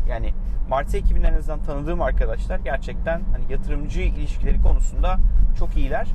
Yani 0.09 0.33
Martı 0.69 0.97
ekibinin 0.97 1.23
en 1.23 1.33
azından 1.33 1.63
tanıdığım 1.63 2.01
arkadaşlar 2.01 2.59
gerçekten 2.59 3.21
hani 3.31 3.51
yatırımcı 3.51 4.01
ilişkileri 4.01 4.61
konusunda 4.61 5.17
çok 5.59 5.77
iyiler. 5.77 6.07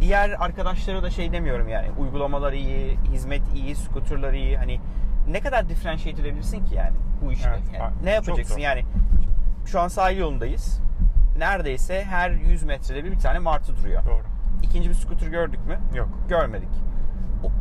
Diğer 0.00 0.30
arkadaşlara 0.30 1.02
da 1.02 1.10
şey 1.10 1.32
demiyorum 1.32 1.68
yani 1.68 1.90
uygulamalar 1.98 2.52
iyi, 2.52 2.98
hizmet 3.12 3.42
iyi, 3.54 3.76
skuterlar 3.76 4.32
iyi. 4.32 4.56
Hani 4.56 4.80
ne 5.28 5.40
kadar 5.40 5.68
differentiate 5.68 6.22
edebilirsin 6.22 6.64
ki 6.64 6.74
yani 6.74 6.96
bu 7.22 7.32
işte. 7.32 7.50
Evet, 7.50 7.80
Yani 7.80 7.92
ne 8.04 8.10
yapacaksın 8.10 8.58
yani? 8.58 8.84
Şu 9.66 9.80
an 9.80 9.88
sahil 9.88 10.18
yolundayız. 10.18 10.80
Neredeyse 11.38 12.04
her 12.04 12.30
100 12.30 12.62
metrede 12.62 13.04
bir, 13.04 13.10
bir 13.10 13.18
tane 13.18 13.38
martı 13.38 13.76
duruyor. 13.76 14.04
Doğru. 14.04 14.22
İkinci 14.62 14.88
bir 14.88 14.94
skuter 14.94 15.26
gördük 15.26 15.66
mü? 15.66 15.78
Yok. 15.94 16.08
Görmedik. 16.28 16.68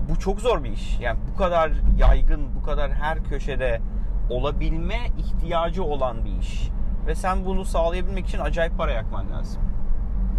Bu 0.09 0.19
çok 0.19 0.39
zor 0.41 0.63
bir 0.63 0.69
iş. 0.69 0.99
Yani 0.99 1.19
bu 1.33 1.37
kadar 1.37 1.71
yaygın, 1.97 2.55
bu 2.55 2.63
kadar 2.65 2.91
her 2.93 3.23
köşede 3.23 3.81
olabilme 4.29 4.97
ihtiyacı 5.17 5.83
olan 5.83 6.25
bir 6.25 6.37
iş. 6.39 6.69
Ve 7.07 7.15
sen 7.15 7.45
bunu 7.45 7.65
sağlayabilmek 7.65 8.27
için 8.27 8.39
acayip 8.39 8.77
para 8.77 8.91
yakman 8.91 9.31
lazım. 9.31 9.61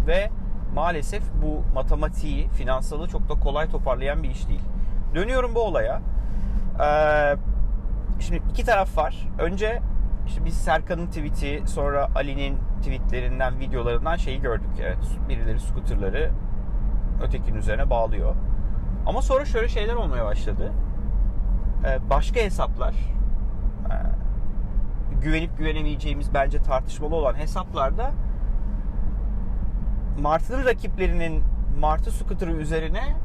Ve 0.07 0.29
maalesef 0.75 1.23
bu 1.41 1.73
matematiği, 1.73 2.49
finansalı 2.49 3.07
çok 3.07 3.29
da 3.29 3.39
kolay 3.39 3.69
toparlayan 3.69 4.23
bir 4.23 4.29
iş 4.29 4.47
değil. 4.47 4.61
Dönüyorum 5.15 5.55
bu 5.55 5.59
olaya. 5.59 6.01
Ee, 6.83 7.35
şimdi 8.19 8.41
iki 8.51 8.63
taraf 8.63 8.97
var. 8.97 9.27
Önce 9.39 9.81
işte 10.27 10.45
biz 10.45 10.53
Serkan'ın 10.53 11.07
tweet'i, 11.07 11.63
sonra 11.67 12.09
Ali'nin 12.15 12.57
tweetlerinden, 12.81 13.59
videolarından 13.59 14.15
şeyi 14.15 14.41
gördük. 14.41 14.69
Evet, 14.81 15.17
birileri 15.29 15.59
scooterları 15.59 16.31
ötekinin 17.23 17.57
üzerine 17.57 17.89
bağlıyor. 17.89 18.35
Ama 19.05 19.21
sonra 19.21 19.45
şöyle 19.45 19.67
şeyler 19.67 19.93
olmaya 19.93 20.25
başladı. 20.25 20.73
Ee, 21.85 22.09
başka 22.09 22.39
hesaplar, 22.39 22.93
e, 23.89 23.95
güvenip 25.21 25.57
güvenemeyeceğimiz 25.57 26.33
bence 26.33 26.61
tartışmalı 26.61 27.15
olan 27.15 27.35
hesaplarda 27.35 28.11
Martı'nın 30.19 30.65
rakiplerinin 30.65 31.43
Martı 31.79 32.11
scooter'ı 32.11 32.51
üzerine 32.51 33.15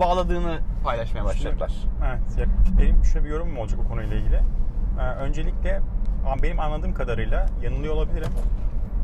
bağladığını 0.00 0.58
paylaşmaya 0.84 1.24
başladılar. 1.24 1.72
Evet. 2.06 2.38
Ya 2.38 2.46
benim 2.78 3.04
şöyle 3.04 3.24
bir 3.24 3.30
yorumum 3.30 3.58
olacak 3.58 3.80
o 3.84 3.88
konuyla 3.88 4.16
ilgili. 4.16 4.40
Ee, 5.00 5.02
öncelikle 5.02 5.80
benim 6.42 6.60
anladığım 6.60 6.94
kadarıyla 6.94 7.46
yanılıyor 7.62 7.94
olabilirim. 7.94 8.30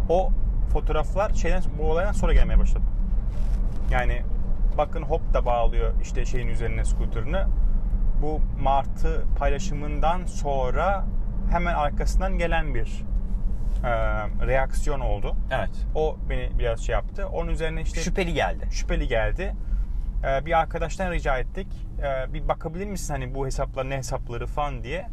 O 0.09 0.31
fotoğraflar 0.73 1.35
şeyden 1.35 1.63
bu 1.79 1.91
olaydan 1.91 2.13
sonra 2.13 2.33
gelmeye 2.33 2.59
başladı. 2.59 2.85
Yani 3.91 4.23
bakın 4.79 5.03
hop 5.03 5.35
da 5.35 5.47
bağlıyor 5.47 5.93
işte 6.03 6.25
şeyin 6.25 6.49
üzerine 6.49 6.85
scooter'ını. 6.85 7.47
Bu 8.23 8.41
Martı 8.63 9.25
paylaşımından 9.39 10.25
sonra 10.25 11.05
hemen 11.51 11.75
arkasından 11.75 12.39
gelen 12.39 12.75
bir 12.75 13.05
e, 13.85 13.91
reaksiyon 14.47 15.01
oldu. 15.01 15.37
Evet. 15.51 15.71
O 15.95 16.17
beni 16.31 16.59
biraz 16.59 16.81
şey 16.81 16.93
yaptı. 16.93 17.29
Onun 17.29 17.51
üzerine 17.51 17.83
işte 17.83 18.01
Şüpheli 18.01 18.35
geldi. 18.35 18.69
şüpheli 18.71 19.09
geldi. 19.09 19.55
Ee, 20.25 20.47
bir 20.47 20.59
arkadaştan 20.59 21.11
rica 21.11 21.39
ettik. 21.39 21.67
Ee, 22.03 22.35
bir 22.35 22.49
bakabilir 22.49 22.87
misin 22.87 23.15
hani 23.15 23.35
bu 23.35 23.47
hesaplar 23.47 23.91
ne 23.91 23.97
hesapları 23.97 24.47
falan 24.47 24.85
diye. 24.85 25.09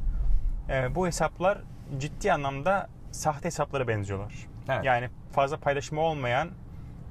Ee, 0.69 0.95
bu 0.95 1.07
hesaplar 1.07 1.57
ciddi 1.97 2.33
anlamda 2.33 2.89
sahte 3.11 3.45
hesaplara 3.45 3.88
benziyorlar. 3.88 4.33
Evet. 4.69 4.85
Yani 4.85 5.09
fazla 5.31 5.57
paylaşımı 5.57 6.01
olmayan 6.01 6.49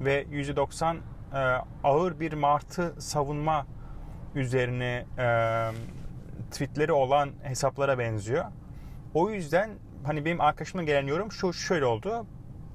ve 0.01 0.23
%90 0.25 0.97
e, 0.97 1.39
ağır 1.85 2.21
bir 2.21 2.33
martı 2.33 2.95
savunma 2.99 3.67
üzerine 4.35 5.05
e, 5.19 5.27
tweetleri 6.51 6.93
olan 6.93 7.31
hesaplara 7.43 7.99
benziyor. 7.99 8.45
O 9.15 9.31
yüzden 9.31 9.71
hani 10.05 10.25
benim 10.25 10.41
arkadaşıma 10.41 10.83
gelen 10.83 11.07
yorum 11.07 11.33
şu 11.33 11.53
şöyle 11.53 11.85
oldu. 11.85 12.27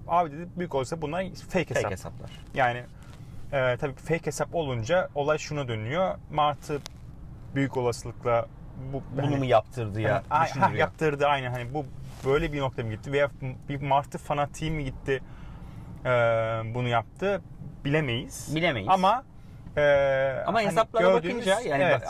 Abi 0.08 0.32
dedi 0.32 0.48
büyük 0.58 0.76
olsa 0.76 1.02
bunlar 1.02 1.26
fake 1.50 1.70
hesap. 1.70 1.84
Fake 1.84 1.94
hesaplar. 1.94 2.32
Yani 2.54 2.84
e, 3.52 3.78
tabii 3.78 3.94
fake 3.96 4.26
hesap 4.26 4.56
olunca 4.56 5.10
olay 5.16 5.38
şuna 5.38 5.68
dönüyor. 5.68 6.16
Martı 6.32 6.82
büyük 7.56 7.78
olasılıkla 7.78 8.48
bu 8.94 9.04
Bunu 9.18 9.26
hani- 9.26 9.36
mu 9.38 9.46
yaptırdı 9.46 10.02
ya? 10.02 10.10
yani, 10.10 10.24
ha, 10.60 10.72
yaptırdı 10.76 11.28
aynen 11.28 11.52
hani 11.52 11.74
bu 11.74 11.86
böyle 12.26 12.54
bir 12.54 12.60
nokta 12.62 12.84
mı 12.84 12.90
gitti 12.90 13.12
veya 13.12 13.30
bir 13.70 13.82
Martı 13.82 14.18
fanatiği 14.18 14.72
mi 14.72 14.84
gitti 14.86 15.22
e, 16.06 16.10
bunu 16.76 16.88
yaptı 16.88 17.42
bilemeyiz. 17.86 18.56
Bilemeyiz. 18.56 18.90
Ama 18.92 19.24
e, 19.78 20.44
Ama 20.48 20.60
hani 20.60 20.68
hesaplara 20.68 21.14
bakınca 21.14 21.60
yani 21.62 21.84
evet, 21.84 22.02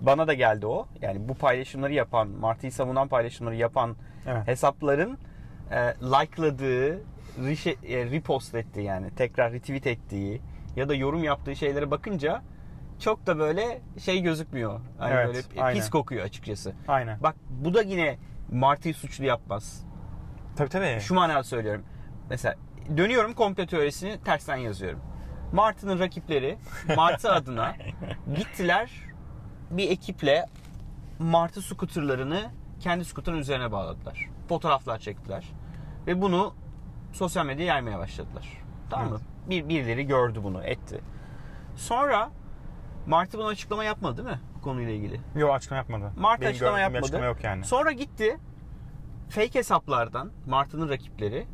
bana 0.00 0.26
da 0.26 0.34
geldi 0.34 0.66
o. 0.66 0.86
Yani 1.00 1.28
bu 1.28 1.34
paylaşımları 1.34 1.92
yapan, 1.92 2.28
Martı'yı 2.28 2.72
savunan 2.72 3.08
paylaşımları 3.08 3.54
yapan 3.54 3.96
evet. 4.26 4.46
hesapların 4.46 5.18
e, 5.70 5.76
likeladığı, 6.02 6.96
e, 6.96 8.04
repost 8.10 8.54
ettiği 8.54 8.84
yani 8.84 9.10
tekrar 9.16 9.52
retweet 9.52 9.86
ettiği 9.86 10.40
ya 10.76 10.88
da 10.88 10.94
yorum 10.94 11.24
yaptığı 11.24 11.56
şeylere 11.56 11.90
bakınca 11.90 12.42
çok 13.00 13.26
da 13.26 13.38
böyle 13.38 13.80
şey 13.98 14.22
gözükmüyor. 14.22 14.80
Hani 14.98 15.14
Evet, 15.14 15.26
böyle 15.26 15.38
pis 15.38 15.58
aynen. 15.58 15.90
kokuyor 15.90 16.24
açıkçası. 16.24 16.72
aynen. 16.88 17.22
Bak 17.22 17.34
bu 17.50 17.74
da 17.74 17.82
yine 17.82 18.18
Martı'yı 18.52 18.94
suçlu 18.94 19.24
yapmaz. 19.24 19.86
Tabii 20.56 20.68
tabii. 20.68 21.00
Şu 21.00 21.14
manada 21.14 21.42
söylüyorum. 21.42 21.84
Mesela 22.30 22.54
dönüyorum 22.96 23.34
komplo 23.34 23.66
teorisini 23.66 24.20
tersten 24.24 24.56
yazıyorum. 24.56 25.00
Martı'nın 25.54 25.98
rakipleri 25.98 26.58
Martı 26.96 27.32
adına 27.32 27.76
gittiler 28.36 28.90
bir 29.70 29.90
ekiple 29.90 30.46
Martı 31.18 31.62
skuterlarını 31.62 32.50
kendi 32.80 33.04
skuterın 33.04 33.38
üzerine 33.38 33.72
bağladılar. 33.72 34.28
Fotoğraflar 34.48 34.98
çektiler. 34.98 35.52
Ve 36.06 36.22
bunu 36.22 36.54
sosyal 37.12 37.46
medyaya 37.46 37.74
yaymaya 37.74 37.98
başladılar. 37.98 38.62
Tamam 38.90 39.08
mı? 39.08 39.20
Bir, 39.50 39.68
birileri 39.68 40.06
gördü 40.06 40.40
bunu, 40.42 40.64
etti. 40.64 41.00
Sonra 41.76 42.30
Martı 43.06 43.38
buna 43.38 43.46
açıklama 43.46 43.84
yapmadı 43.84 44.16
değil 44.16 44.28
mi? 44.28 44.40
Bu 44.56 44.60
konuyla 44.60 44.92
ilgili. 44.92 45.20
Yok 45.36 45.54
açıklama 45.54 45.78
yapmadı. 45.78 46.12
Mart 46.16 46.40
Benim 46.40 46.50
açıklama 46.50 46.80
yapmadı. 46.80 47.02
açıklama 47.02 47.24
yok 47.24 47.44
yani. 47.44 47.64
Sonra 47.64 47.92
gitti 47.92 48.38
fake 49.28 49.58
hesaplardan 49.58 50.32
Martı'nın 50.46 50.88
rakipleri 50.88 51.46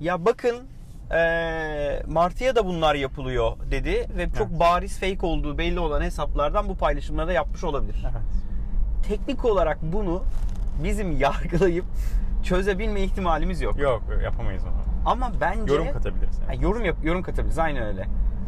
ya 0.00 0.24
bakın 0.24 0.68
eee 1.10 2.02
Martı'ya 2.06 2.56
da 2.56 2.66
bunlar 2.66 2.94
yapılıyor 2.94 3.52
dedi 3.70 4.06
ve 4.16 4.30
çok 4.38 4.48
Evet. 4.50 4.60
bariz 4.60 5.00
fake 5.00 5.26
olduğu 5.26 5.58
belli 5.58 5.80
olan 5.80 6.00
hesaplardan 6.02 6.68
bu 6.68 6.76
paylaşımları 6.76 7.28
da 7.28 7.32
yapmış 7.32 7.64
olabilir. 7.64 8.02
Evet. 8.04 8.22
Teknik 9.08 9.44
olarak 9.44 9.78
bunu 9.82 10.22
bizim 10.84 11.16
yargılayıp 11.16 11.84
çözebilme 12.42 13.00
ihtimalimiz 13.00 13.60
yok. 13.60 13.78
Yok 13.78 14.02
yapamayız 14.24 14.62
onu. 14.64 14.72
Ama 15.12 15.32
bence 15.40 15.72
Yorum 15.72 15.92
katabiliriz. 15.92 16.38
Ha, 16.38 16.52
Yani. 16.52 16.64
yorum 16.64 16.84
yap 16.84 16.96
yorum 17.02 17.22
katabiliriz 17.22 17.58
aynen 17.58 17.82
öyle. 17.82 18.04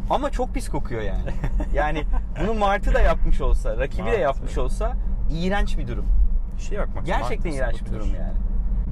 Ama 0.09 0.29
çok 0.29 0.53
pis 0.53 0.69
kokuyor 0.69 1.01
yani. 1.01 1.23
yani 1.73 2.03
bunu 2.43 2.53
Martı 2.53 2.93
da 2.93 2.99
yapmış 2.99 3.41
olsa, 3.41 3.77
rakibi 3.77 3.97
de 3.97 4.03
Martı. 4.09 4.19
yapmış 4.21 4.57
olsa 4.57 4.93
iğrenç 5.31 5.77
bir 5.77 5.87
durum. 5.87 6.05
Şey 6.59 6.77
bakmak. 6.79 7.05
Gerçekten 7.05 7.51
Martı 7.51 7.63
iğrenç 7.63 7.85
bir 7.85 7.93
durum 7.93 8.07
yani. 8.19 8.33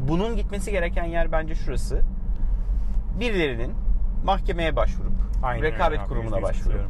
Bunun 0.07 0.35
gitmesi 0.35 0.71
gereken 0.71 1.03
yer 1.03 1.31
bence 1.31 1.55
şurası. 1.55 2.01
Birilerinin 3.19 3.73
mahkemeye 4.23 4.75
başvurup, 4.75 5.13
Aynen 5.43 5.63
öyle 5.63 5.73
rekabet 5.73 5.99
abi, 5.99 6.07
kurumuna 6.07 6.41
başvurup, 6.41 6.85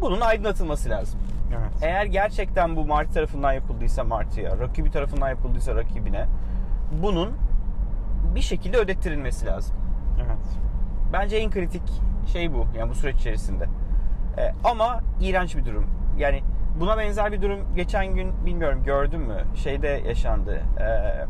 bunun 0.00 0.20
aydınlatılması 0.20 0.90
lazım. 0.90 1.20
Evet. 1.58 1.72
Eğer 1.82 2.06
gerçekten 2.06 2.76
bu 2.76 2.86
Marti 2.86 3.14
tarafından 3.14 3.52
yapıldıysa 3.52 4.04
Marti'ye, 4.04 4.48
rakibi 4.48 4.90
tarafından 4.90 5.28
yapıldıysa 5.28 5.74
rakibine, 5.74 6.26
bunun 7.02 7.30
bir 8.34 8.40
şekilde 8.40 8.76
ödettirilmesi 8.76 9.46
lazım. 9.46 9.76
Evet. 10.18 10.58
Bence 11.12 11.36
en 11.36 11.50
kritik 11.50 11.82
şey 12.32 12.54
bu. 12.54 12.66
Yani 12.78 12.90
bu 12.90 12.94
süreç 12.94 13.16
içerisinde. 13.16 13.64
Ee, 14.38 14.52
ama 14.64 15.00
iğrenç 15.20 15.56
bir 15.56 15.64
durum. 15.64 15.86
Yani 16.18 16.42
buna 16.80 16.98
benzer 16.98 17.32
bir 17.32 17.42
durum 17.42 17.60
geçen 17.76 18.14
gün 18.14 18.46
bilmiyorum 18.46 18.82
gördün 18.84 19.20
mü? 19.20 19.44
Şeyde 19.54 20.02
yaşandı. 20.08 20.62
Ee, 20.80 21.26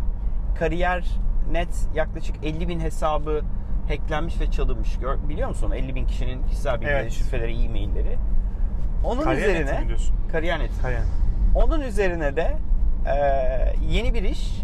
kariyer 0.59 1.05
net 1.53 1.89
yaklaşık 1.95 2.45
50 2.45 2.69
bin 2.69 2.81
hesabı 2.81 3.43
hacklenmiş 3.91 4.41
ve 4.41 4.51
çalınmış. 4.51 4.99
Gör, 4.99 5.17
biliyor 5.29 5.49
musun? 5.49 5.67
onu? 5.67 5.77
50 5.77 5.95
bin 5.95 6.07
kişinin 6.07 6.43
kişisel 6.43 6.75
bilgileri, 6.75 7.03
Evet. 7.03 7.13
şifreleri, 7.13 7.63
e-mailleri. 7.65 8.19
Onun 9.05 9.23
Kariyer 9.23 9.49
üzerine 9.49 9.87
neti 9.89 10.03
kariyer 10.33 10.59
net. 10.59 10.71
Kariyer. 10.83 11.03
Onun 11.55 11.81
üzerine 11.81 12.37
de 12.37 12.57
e, 13.07 13.15
yeni 13.91 14.15
bir 14.15 14.23
iş 14.23 14.63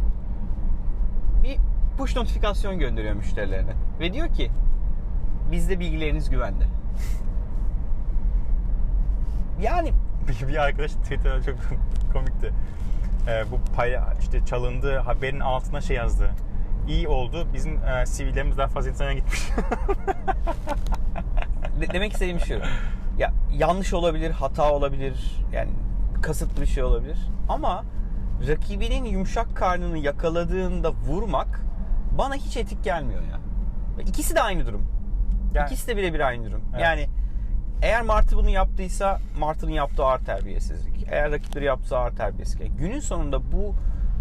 bir 1.43 1.57
push 1.99 2.17
notifikasyon 2.17 2.79
gönderiyor 2.79 3.15
müşterilerine. 3.15 3.73
Ve 4.01 4.13
diyor 4.13 4.29
ki 4.29 4.51
bizde 5.53 5.81
bilgileriniz 5.81 6.31
güvende. 6.31 6.65
Yani 9.63 9.93
Bir, 10.29 10.49
bir 10.49 10.57
arkadaş 10.57 10.93
Twitter'da 10.93 11.43
çok 11.43 11.55
komikti. 12.13 12.53
Ee, 13.29 13.45
bu 13.51 13.75
pay 13.77 13.97
işte 14.21 14.45
çalındığı 14.47 14.99
haberin 14.99 15.41
altına 15.41 15.81
şey 15.81 15.97
yazdı. 15.97 16.31
İyi 16.89 17.09
oldu. 17.09 17.49
Bizim 17.55 17.73
e, 17.85 18.05
CV'lerimiz 18.17 18.59
daha 18.59 18.69
fazla 18.69 18.91
insana 18.91 19.13
gitmiş. 19.13 19.49
de- 21.81 21.93
demek 21.93 22.13
istediğim 22.13 22.41
şu. 22.41 22.61
Ya 23.19 23.33
yanlış 23.53 23.95
olabilir, 23.95 24.31
hata 24.31 24.73
olabilir. 24.73 25.37
Yani 25.53 25.71
kasıtlı 26.23 26.63
bir 26.63 26.67
şey 26.67 26.85
olabilir. 26.85 27.19
Ama 27.49 27.85
rakibinin 28.49 29.05
yumuşak 29.05 29.57
karnını 29.57 29.99
yakaladığında 29.99 30.93
vurmak 30.93 31.61
bana 32.19 32.35
hiç 32.35 32.57
etik 32.57 32.85
gelmiyor 32.85 33.23
ya. 33.23 33.39
İkisi 34.07 34.35
de 34.35 34.41
aynı 34.43 34.67
durum. 34.67 34.83
Yani- 35.55 35.67
İkisi 35.67 35.89
de 35.89 35.97
birebir 35.97 36.21
aynı 36.21 36.45
durum. 36.47 36.63
Evet. 36.73 36.83
Yani 36.85 37.09
eğer 37.83 38.03
Martı 38.03 38.37
bunu 38.37 38.51
yaptıysa 38.51 39.21
Martı'nın 39.39 39.71
yaptığı 39.71 40.05
ağır 40.05 40.19
terbiyesizlik. 40.19 41.07
Eğer 41.11 41.33
rakipleri 41.33 41.65
yaptığı 41.65 41.99
ağır 41.99 42.11
terbiyesizlik. 42.17 42.79
Günün 42.79 43.01
sonunda 43.01 43.53
bu 43.53 43.75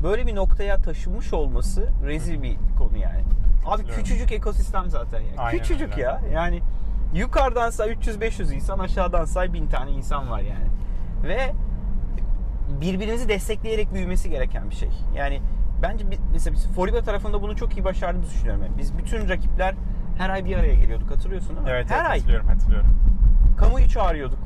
böyle 0.06 0.28
bir 0.28 0.36
noktaya 0.36 0.78
taşımış 0.78 1.34
olması 1.34 1.90
rezil 2.06 2.44
bir 2.44 2.58
konu 2.78 2.98
yani. 2.98 3.24
Abi 3.66 3.84
küçücük 3.86 4.32
ekosistem 4.32 4.90
zaten 4.90 5.20
ya. 5.20 5.34
Aynen 5.38 5.60
küçücük 5.60 5.92
öyle. 5.92 6.02
ya. 6.02 6.22
Yani 6.34 6.62
yukarıdan 7.14 7.70
say 7.70 7.92
300-500 7.92 8.54
insan, 8.54 8.80
aşağıdan 8.80 9.26
say 9.26 9.54
1000 9.54 9.68
tane 9.68 9.92
insan 9.92 10.30
var 10.30 10.40
yani. 10.40 10.66
Ve 11.24 11.54
birbirimizi 12.82 13.30
destekleyerek 13.30 13.94
büyümesi 13.94 14.30
gereken 14.30 14.70
bir 14.70 14.76
şey. 14.76 14.90
Yani 15.16 15.42
bence 15.82 16.06
mesela 16.34 16.54
biz 16.56 16.68
Foriba 16.68 17.02
tarafında 17.02 17.42
bunu 17.42 17.56
çok 17.56 17.78
iyi 17.78 17.84
başardığımızı 17.84 18.32
düşünüyorum. 18.34 18.64
Yani 18.64 18.78
biz 18.78 18.98
bütün 18.98 19.30
rakipler 19.30 19.76
her 20.18 20.30
ay 20.30 20.46
bir 20.46 20.56
araya 20.56 20.76
geliyorduk. 20.76 21.12
Hatırlıyorsun 21.12 21.50
değil 21.50 21.62
mi? 21.62 21.70
evet, 21.70 21.90
her 21.90 22.00
evet 22.00 22.10
ay 22.10 22.18
hatırlıyorum 22.18 22.48
hatırlıyorum. 22.48 22.90
kamuyu 23.58 23.90
çağırıyorduk. 23.90 24.40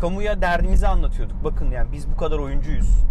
Kamuya 0.00 0.40
derdimizi 0.40 0.88
anlatıyorduk. 0.88 1.44
Bakın 1.44 1.70
yani 1.70 1.92
biz 1.92 2.10
bu 2.12 2.16
kadar 2.16 2.38
oyuncuyuz. 2.38 3.09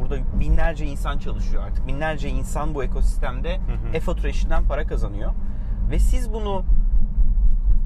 Burada 0.00 0.40
binlerce 0.40 0.86
insan 0.86 1.18
çalışıyor 1.18 1.62
artık. 1.62 1.86
Binlerce 1.86 2.28
insan 2.28 2.74
bu 2.74 2.84
ekosistemde 2.84 3.60
e-fatura 3.94 4.28
işinden 4.28 4.68
para 4.68 4.86
kazanıyor. 4.86 5.32
Ve 5.90 5.98
siz 5.98 6.32
bunu 6.32 6.64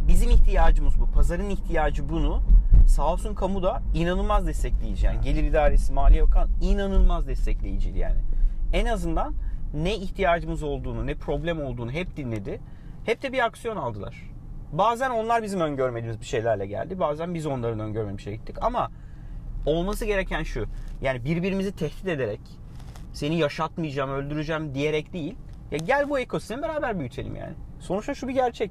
bizim 0.09 0.31
ihtiyacımız 0.31 1.01
bu. 1.01 1.07
Pazarın 1.07 1.51
ihtiyacı 1.51 2.09
bunu. 2.09 2.43
Sağ 2.87 3.13
olsun 3.13 3.35
kamu 3.35 3.63
da 3.63 3.83
inanılmaz 3.95 4.47
destekleyici. 4.47 5.07
Yani 5.07 5.21
Gelir 5.21 5.45
İdaresi, 5.45 5.93
Maliye 5.93 6.23
Bakan 6.23 6.49
inanılmaz 6.61 7.29
destekleyiciydi 7.29 7.99
yani. 7.99 8.21
En 8.73 8.87
azından 8.87 9.35
ne 9.75 9.97
ihtiyacımız 9.97 10.63
olduğunu, 10.63 11.07
ne 11.07 11.15
problem 11.15 11.61
olduğunu 11.61 11.91
hep 11.91 12.17
dinledi. 12.17 12.61
Hep 13.05 13.23
de 13.23 13.33
bir 13.33 13.45
aksiyon 13.45 13.77
aldılar. 13.77 14.31
Bazen 14.73 15.11
onlar 15.11 15.43
bizim 15.43 15.61
öngörmediğimiz 15.61 16.21
bir 16.21 16.27
şeylerle 16.27 16.67
geldi. 16.67 17.01
Bazen 17.01 17.35
biz 17.35 17.47
onların 17.47 17.81
öngörmediği 17.81 18.19
bir 18.19 18.23
şeye 18.23 18.37
gittik. 18.37 18.57
Ama 18.61 18.91
olması 19.67 20.05
gereken 20.05 20.43
şu. 20.43 20.67
Yani 21.03 21.25
birbirimizi 21.25 21.73
tehdit 21.73 22.09
ederek 22.09 22.41
seni 23.13 23.39
yaşatmayacağım, 23.39 24.11
öldüreceğim 24.11 24.75
diyerek 24.75 25.13
değil. 25.13 25.35
Ya 25.71 25.79
gel 25.79 26.11
bu 26.11 26.19
ekosistemi 26.19 26.63
beraber 26.63 26.99
büyütelim 26.99 27.37
yani. 27.37 27.55
Sonuçta 27.81 28.15
şu 28.15 28.29
bir 28.29 28.35
gerçek. 28.35 28.71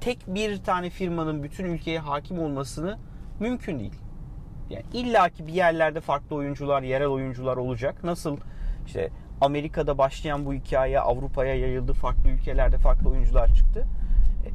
Tek 0.00 0.18
bir 0.26 0.56
tane 0.56 0.90
firmanın 0.90 1.42
bütün 1.42 1.64
ülkeye 1.64 1.98
hakim 1.98 2.38
olmasını 2.38 2.98
mümkün 3.40 3.78
değil. 3.78 3.94
Yani 4.70 4.84
illaki 4.92 5.46
bir 5.46 5.52
yerlerde 5.52 6.00
farklı 6.00 6.36
oyuncular, 6.36 6.82
yerel 6.82 7.08
oyuncular 7.08 7.56
olacak. 7.56 8.04
Nasıl 8.04 8.36
işte 8.86 9.10
Amerika'da 9.40 9.98
başlayan 9.98 10.46
bu 10.46 10.54
hikaye 10.54 11.00
Avrupa'ya 11.00 11.54
yayıldı. 11.54 11.92
Farklı 11.92 12.30
ülkelerde 12.30 12.78
farklı 12.78 13.10
oyuncular 13.10 13.54
çıktı. 13.54 13.86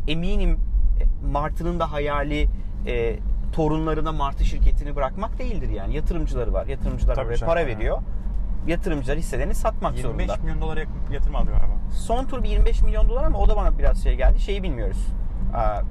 E, 0.08 0.12
Eminim 0.12 0.60
e, 1.02 1.28
Martı'nın 1.32 1.80
da 1.80 1.92
hayali 1.92 2.48
e, 2.88 3.16
torunlarına 3.56 4.12
Martı 4.12 4.46
şirketini 4.46 4.96
bırakmak 4.96 5.40
değildir 5.40 5.70
yani. 5.70 5.96
Yatırımcıları 5.96 6.54
var. 6.54 6.66
Yatırımcılar 6.68 7.16
Tabii 7.16 7.28
oraya 7.28 7.46
para 7.46 7.60
ha. 7.60 7.66
veriyor. 7.66 8.02
Yatırımcılar 8.68 9.18
hisselerini 9.18 9.56
satmak 9.56 9.98
25 9.98 10.28
zorunda. 10.28 10.44
milyon 10.44 10.62
dolara 10.62 10.80
yatırım 11.14 11.36
aldı 11.36 11.46
galiba. 11.46 11.74
Son 11.92 12.26
tur 12.26 12.44
bir 12.44 12.50
25 12.50 12.82
milyon 12.82 13.10
dolar 13.10 13.24
ama 13.24 13.38
o 13.38 13.50
da 13.50 13.56
bana 13.56 13.78
biraz 13.78 14.04
şey 14.04 14.16
geldi. 14.16 14.40
Şeyi 14.40 14.64
bilmiyoruz. 14.64 15.08
Aa, 15.56 15.82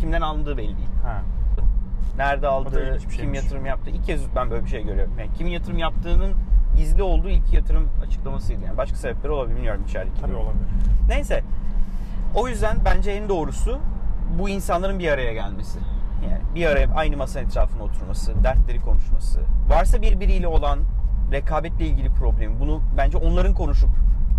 kimden 0.00 0.20
alındığı 0.20 0.56
belli 0.56 0.76
değil. 0.76 0.88
Ha. 1.04 1.22
Nerede 2.16 2.48
aldığı, 2.48 2.98
kim 2.98 3.10
şeymiş. 3.10 3.42
yatırım 3.42 3.66
yaptı. 3.66 3.90
İlk 3.90 4.04
kez 4.04 4.34
ben 4.36 4.50
böyle 4.50 4.64
bir 4.64 4.70
şey 4.70 4.84
görüyorum. 4.84 5.12
Yani 5.18 5.30
kimin 5.34 5.50
yatırım 5.50 5.78
yaptığının 5.78 6.32
gizli 6.76 7.02
olduğu 7.02 7.28
ilk 7.30 7.52
yatırım 7.52 7.88
açıklamasıydı. 8.06 8.64
Yani 8.64 8.76
başka 8.76 8.96
sebepleri 8.96 9.32
olabilir 9.32 9.56
bilmiyorum 9.56 9.84
içerideki. 9.88 10.20
Tabii 10.20 10.34
olabilir. 10.34 10.66
Neyse. 11.08 11.42
O 12.34 12.48
yüzden 12.48 12.76
bence 12.84 13.10
en 13.10 13.28
doğrusu 13.28 13.78
bu 14.38 14.48
insanların 14.48 14.98
bir 14.98 15.08
araya 15.08 15.32
gelmesi. 15.32 15.78
Yani 16.30 16.42
bir 16.54 16.66
araya 16.66 16.94
aynı 16.94 17.16
masanın 17.16 17.46
etrafına 17.46 17.82
oturması, 17.82 18.44
dertleri 18.44 18.80
konuşması. 18.80 19.40
Varsa 19.68 20.02
birbiriyle 20.02 20.46
olan 20.46 20.78
rekabetle 21.32 21.86
ilgili 21.86 22.10
problemi 22.10 22.60
bunu 22.60 22.82
bence 22.96 23.18
onların 23.18 23.54
konuşup 23.54 23.90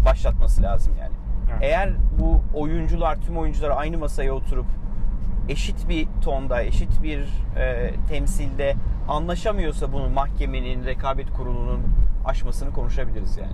başlatması 0.06 0.64
lazım 0.64 0.94
yani. 1.00 1.14
Evet. 1.52 1.58
Eğer 1.62 1.94
bu 2.20 2.42
oyuncular, 2.60 3.22
tüm 3.22 3.38
oyuncular 3.38 3.72
aynı 3.76 3.98
masaya 3.98 4.34
oturup 4.34 4.66
eşit 5.50 5.90
bir 5.90 6.08
tonda, 6.22 6.62
eşit 6.62 7.04
bir 7.04 7.20
e, 7.58 7.94
temsilde 8.10 8.76
anlaşamıyorsa 9.10 9.94
bunu 9.94 10.10
mahkemenin, 10.10 10.86
rekabet 10.86 11.34
kurulunun 11.34 11.82
aşmasını 12.26 12.74
konuşabiliriz 12.74 13.38
yani. 13.38 13.54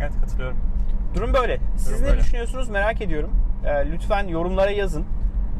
Evet 0.00 0.12
katılıyorum. 0.20 0.56
Durum 1.14 1.34
böyle. 1.34 1.60
Siz 1.76 1.92
Durum 1.92 2.02
ne 2.02 2.08
böyle. 2.08 2.20
düşünüyorsunuz 2.20 2.68
merak 2.68 3.00
ediyorum. 3.00 3.30
Ee, 3.64 3.90
lütfen 3.92 4.28
yorumlara 4.28 4.70
yazın. 4.70 5.04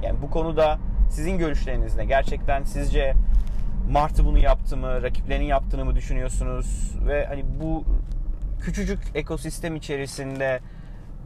Yani 0.03 0.23
bu 0.23 0.31
konuda 0.31 0.79
sizin 1.11 1.39
görüşleriniz 1.39 1.97
ne? 1.97 2.05
Gerçekten 2.05 2.63
sizce 2.63 3.15
Martı 3.91 4.25
bunu 4.25 4.39
yaptı 4.39 4.77
mı? 4.77 5.03
Rakiplerinin 5.03 5.45
yaptığını 5.45 5.85
mı 5.85 5.95
düşünüyorsunuz? 5.95 6.95
Ve 7.07 7.27
hani 7.27 7.45
bu 7.61 7.85
küçücük 8.61 8.99
ekosistem 9.15 9.77
içerisinde 9.77 10.61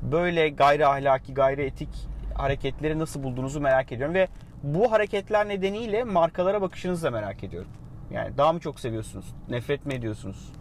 böyle 0.02 0.48
gayri 0.48 0.86
ahlaki, 0.86 1.34
gayri 1.34 1.62
etik 1.62 1.88
hareketleri 2.34 2.98
nasıl 2.98 3.22
bulduğunuzu 3.22 3.60
merak 3.60 3.92
ediyorum 3.92 4.14
ve 4.14 4.28
bu 4.62 4.92
hareketler 4.92 5.48
nedeniyle 5.48 6.04
markalara 6.04 6.62
bakışınızı 6.62 7.02
da 7.06 7.10
merak 7.10 7.44
ediyorum. 7.44 7.70
Yani 8.10 8.38
daha 8.38 8.52
mı 8.52 8.60
çok 8.60 8.80
seviyorsunuz? 8.80 9.34
Nefret 9.48 9.86
mi 9.86 9.94
ediyorsunuz? 9.94 10.52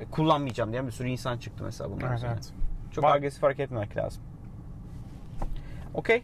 E, 0.00 0.04
Kullanmayacağım 0.04 0.72
diyen 0.72 0.86
bir 0.86 0.92
sürü 0.92 1.08
insan 1.08 1.38
çıktı 1.38 1.64
mesela 1.64 1.90
bunlar. 1.90 2.10
Evet, 2.10 2.22
evet. 2.26 2.52
Çok 2.92 3.04
Var- 3.04 3.16
agresif 3.16 3.42
hareket 3.42 3.60
etmemek 3.64 3.96
lazım. 3.96 4.22
Okey. 5.94 6.22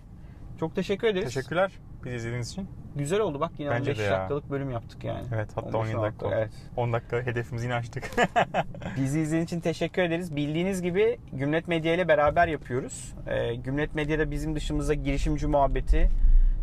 Çok 0.60 0.74
teşekkür 0.74 1.08
ederiz. 1.08 1.34
Teşekkürler 1.34 1.72
bizi 2.04 2.16
izlediğiniz 2.16 2.50
için. 2.50 2.68
Güzel 2.96 3.20
oldu 3.20 3.40
bak 3.40 3.52
yine 3.58 3.70
Bence 3.70 3.90
5 3.90 3.98
de 3.98 4.02
ya. 4.02 4.10
dakikalık 4.10 4.50
bölüm 4.50 4.70
yaptık 4.70 5.04
yani. 5.04 5.26
Evet 5.34 5.48
hatta 5.54 5.78
15 5.78 5.94
17 5.94 6.02
dakika 6.02 6.26
oldu. 6.26 6.34
Evet. 6.38 6.50
10 6.76 6.92
dakika 6.92 7.22
hedefimizi 7.22 7.66
yine 7.66 7.74
aştık. 7.74 8.10
Bizi 8.96 9.20
izlediğiniz 9.20 9.44
için 9.44 9.60
teşekkür 9.60 10.02
ederiz. 10.02 10.36
Bildiğiniz 10.36 10.82
gibi 10.82 11.18
Gümlet 11.32 11.68
Medya 11.68 11.94
ile 11.94 12.08
beraber 12.08 12.48
yapıyoruz. 12.48 13.14
Ee, 13.26 13.54
Gümlet 13.54 13.94
Medya'da 13.94 14.30
bizim 14.30 14.56
dışımızda 14.56 14.94
girişimci 14.94 15.46
muhabbeti, 15.46 16.10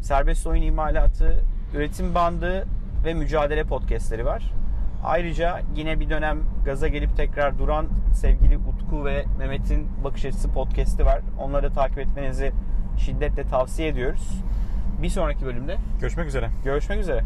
serbest 0.01 0.47
oyun 0.47 0.61
imalatı, 0.61 1.43
üretim 1.75 2.15
bandı 2.15 2.67
ve 3.05 3.13
mücadele 3.13 3.63
podcastleri 3.63 4.25
var. 4.25 4.53
Ayrıca 5.03 5.61
yine 5.75 5.99
bir 5.99 6.09
dönem 6.09 6.39
gaza 6.65 6.87
gelip 6.87 7.17
tekrar 7.17 7.59
duran 7.59 7.87
sevgili 8.13 8.57
Utku 8.57 9.05
ve 9.05 9.25
Mehmet'in 9.37 9.87
Bakış 10.03 10.25
Açısı 10.25 10.51
podcast'i 10.51 11.05
var. 11.05 11.21
Onları 11.39 11.63
da 11.63 11.73
takip 11.73 11.97
etmenizi 11.97 12.51
şiddetle 12.97 13.43
tavsiye 13.43 13.87
ediyoruz. 13.87 14.41
Bir 15.01 15.09
sonraki 15.09 15.45
bölümde 15.45 15.77
Görüşmek 16.01 16.27
üzere. 16.27 16.49
görüşmek 16.65 16.99
üzere. 16.99 17.23